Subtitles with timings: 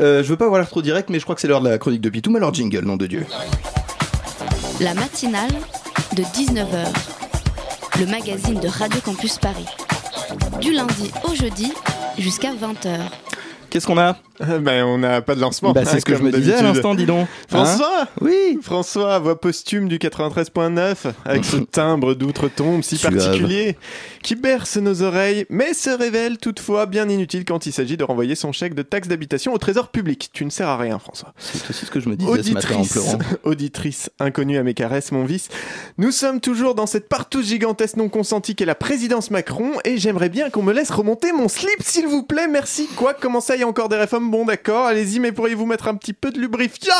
[0.00, 1.68] Euh, je veux pas avoir l'air trop direct, mais je crois que c'est l'heure de
[1.68, 3.26] la chronique de Pitoum, alors jingle, nom de Dieu.
[4.80, 5.52] La matinale
[6.16, 6.86] de 19h,
[8.00, 9.66] le magazine de Radio Campus Paris.
[10.60, 11.72] Du lundi au jeudi
[12.18, 13.23] jusqu'à 20h.
[13.74, 14.16] Qu'est-ce qu'on a
[14.60, 15.72] Ben, on n'a pas de lancement.
[15.72, 17.22] Bah, c'est ce que je me disais à l'instant, dis donc.
[17.22, 23.16] Hein François Oui François, voix posthume du 93.9, avec ce timbre d'outre-tombe si Suave.
[23.16, 23.76] particulier,
[24.22, 28.36] qui berce nos oreilles, mais se révèle toutefois bien inutile quand il s'agit de renvoyer
[28.36, 30.30] son chèque de taxe d'habitation au trésor public.
[30.32, 31.34] Tu ne sers à rien, François.
[31.36, 33.18] C'est aussi ce que je me disais ce matin en Auditrice, pleurant.
[33.42, 35.48] auditrice inconnue à mes caresses, mon vice.
[35.98, 40.28] Nous sommes toujours dans cette partouze gigantesque non consentie qu'est la présidence Macron et j'aimerais
[40.28, 42.46] bien qu'on me laisse remonter mon slip, s'il vous plaît.
[42.46, 42.88] Merci.
[42.94, 43.14] Quoi?
[43.14, 46.30] Comment ça, y encore des réformes Bon, d'accord, allez-y, mais pourriez-vous mettre un petit peu
[46.30, 46.92] de lubrifiant?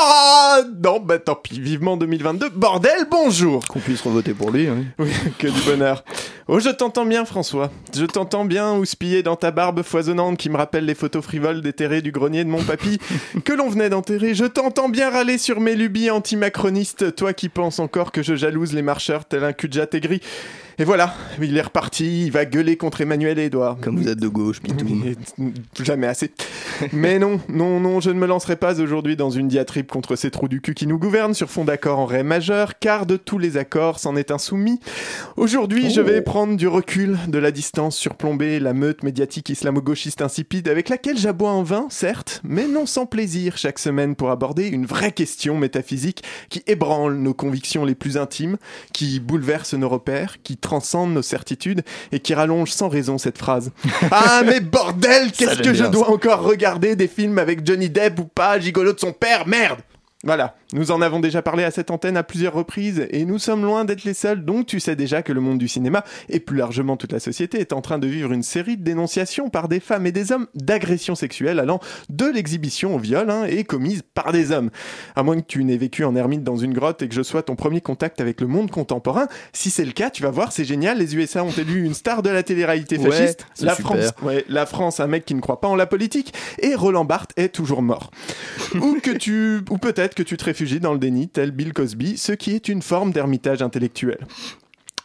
[0.83, 1.61] Non, bah tant pis.
[1.61, 2.49] Vivement 2022.
[2.51, 4.69] Bordel, bonjour Qu'on puisse revoter pour lui.
[4.69, 4.85] oui.
[4.99, 6.05] oui, que du bonheur.
[6.49, 7.71] Oh, je t'entends bien, François.
[7.97, 12.03] Je t'entends bien houspiller dans ta barbe foisonnante qui me rappelle les photos frivoles déterrées
[12.03, 12.99] du grenier de mon papy
[13.45, 14.35] que l'on venait d'enterrer.
[14.35, 18.73] Je t'entends bien râler sur mes lubies anti-macronistes, toi qui penses encore que je jalouse
[18.73, 20.21] les marcheurs tel un cul de jatte aigri.
[20.79, 23.77] Et voilà, il est reparti, il va gueuler contre Emmanuel et Edouard.
[23.81, 25.05] Comme vous êtes de gauche, Pitoum.
[25.07, 26.33] Et- Jamais assez.
[26.93, 30.31] Mais non, non, non, je ne me lancerai pas aujourd'hui dans une diatribe contre ces
[30.31, 33.39] trous du cul qui nous gouvernent sur fond d'accord en ré majeur, car de tous
[33.39, 34.81] les accords, c'en est un soumis.
[35.37, 40.69] Aujourd'hui, je vais prendre du recul, de la distance, surplomber la meute médiatique islamo-gauchiste insipide
[40.69, 44.87] avec laquelle j'aboie en vain, certes, mais non sans plaisir chaque semaine pour aborder une
[44.87, 48.57] vraie question métaphysique qui ébranle nos convictions les plus intimes,
[48.93, 53.71] qui bouleverse nos repères, qui transcende nos certitudes et qui rallonge sans raison cette phrase.
[54.11, 58.25] Ah mais bordel, qu'est-ce que je dois encore regarder des films avec Johnny Depp ou
[58.25, 59.81] pas, gigolo de son père, merde!
[60.25, 63.65] Voilà, nous en avons déjà parlé à cette antenne à plusieurs reprises et nous sommes
[63.65, 66.57] loin d'être les seuls, donc tu sais déjà que le monde du cinéma et plus
[66.57, 69.79] largement toute la société est en train de vivre une série de dénonciations par des
[69.79, 74.33] femmes et des hommes d'agressions sexuelles allant de l'exhibition au viol hein, et commises par
[74.33, 74.71] des hommes.
[75.15, 77.45] À moins que tu n'aies vécu en ermite dans une grotte et que je sois
[77.45, 80.65] ton premier contact avec le monde contemporain, si c'est le cas, tu vas voir, c'est
[80.65, 83.97] génial, les USA ont élu une star de la télé-réalité fasciste, la super.
[83.97, 87.05] France, ouais, la France, un mec qui ne croit pas en la politique, et Roland
[87.05, 88.11] Barthes est toujours mort.
[88.75, 92.17] ou que tu, ou peut-être que tu te réfugies dans le déni, tel Bill Cosby,
[92.17, 94.19] ce qui est une forme d'ermitage intellectuel.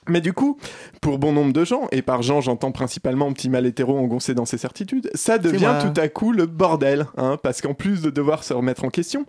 [0.07, 0.57] Mais du coup,
[1.01, 4.45] pour bon nombre de gens, et par gens j'entends principalement petit mal hétéro engoncé dans
[4.45, 8.43] ses certitudes, ça devient tout à coup le bordel, hein, parce qu'en plus de devoir
[8.43, 9.25] se remettre en question,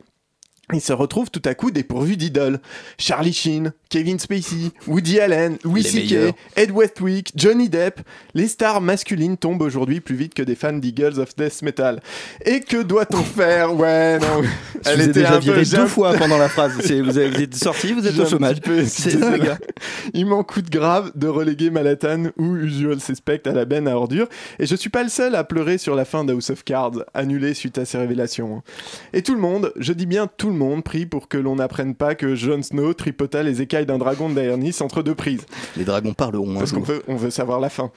[0.73, 2.61] il se retrouve tout à coup dépourvu d'idoles.
[2.97, 6.33] Charlie Sheen, Kevin Spacey, Woody Allen, Louis C.K..
[6.57, 8.01] Ed Westwick, Johnny Depp.
[8.35, 12.01] Les stars masculines tombent aujourd'hui plus vite que des fans d'Eagles of Death Metal.
[12.45, 13.75] Et que doit-on faire?
[13.75, 14.43] Ouais, non.
[14.85, 16.73] Je vous ai était déjà viré deux fois pendant la phrase.
[16.81, 18.57] Vous, avez- vous êtes sorti, vous êtes au chômage.
[18.87, 19.17] C'est.
[20.15, 24.29] Il m'en coûte grave de reléguer Manhattan ou Usual Suspect à la benne à ordures.
[24.59, 27.55] Et je suis pas le seul à pleurer sur la fin d'House of Cards, annulée
[27.55, 28.57] suite à ces révélations.
[28.59, 28.63] hein.
[29.13, 31.95] Et tout le monde, je dis bien tout le monde, prie pour que l'on n'apprenne
[31.95, 35.45] pas que Jon Snow tripota les écailles d'un dragon de Daenerys entre deux prises.
[35.77, 37.91] Les dragons parleront un Parce qu'on veut, on veut savoir la fin.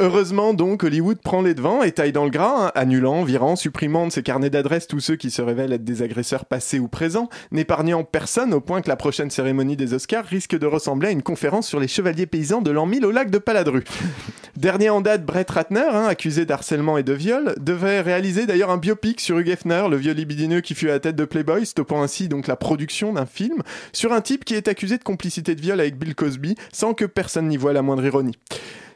[0.00, 4.06] Heureusement donc, Hollywood prend les devants et taille dans le gras, hein, annulant, virant, supprimant
[4.06, 7.28] de ses carnets d'adresses tous ceux qui se révèlent être des agresseurs passés ou présents,
[7.50, 11.22] n'épargnant personne au point que la prochaine cérémonie des Oscars risque de ressembler à une
[11.22, 13.84] conférence sur les chevaliers paysans de l'an 1000 au lac de Paladru.
[14.56, 18.76] Dernier en date, Brett Ratner, hein, accusé d'harcèlement et de viol, devait réaliser d'ailleurs un
[18.76, 22.02] biopic sur Hugh Hefner, le vieux libidineux qui fut à la tête de Playboy, stoppant
[22.02, 23.62] ainsi donc la production d'un film
[23.92, 27.04] sur un type qui est accusé de complicité de viol avec Bill Cosby, sans que
[27.04, 28.36] personne n'y voit la moindre ironie.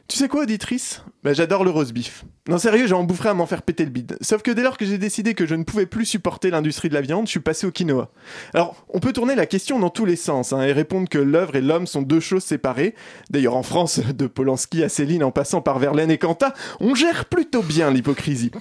[0.09, 1.01] Tu sais quoi, auditrice?
[1.23, 2.25] Bah, J'adore le roast beef.
[2.49, 4.17] Non, sérieux, j'en boufferais à m'en faire péter le bide.
[4.21, 6.93] Sauf que dès lors que j'ai décidé que je ne pouvais plus supporter l'industrie de
[6.93, 8.11] la viande, je suis passé au quinoa.
[8.53, 11.55] Alors, on peut tourner la question dans tous les sens hein, et répondre que l'œuvre
[11.55, 12.95] et l'homme sont deux choses séparées.
[13.29, 17.25] D'ailleurs, en France, de Polanski à Céline en passant par Verlaine et Quentin, on gère
[17.25, 18.51] plutôt bien l'hypocrisie.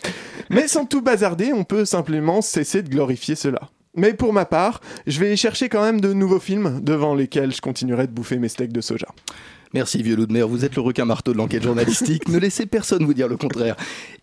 [0.48, 3.68] Mais sans tout bazarder, on peut simplement cesser de glorifier cela.
[3.94, 7.60] Mais pour ma part, je vais chercher quand même de nouveaux films devant lesquels je
[7.60, 9.08] continuerai de bouffer mes steaks de soja.
[9.74, 12.28] Merci vieux loup de mer, vous êtes le requin marteau de l'enquête journalistique.
[12.28, 13.76] ne laissez personne vous dire le contraire.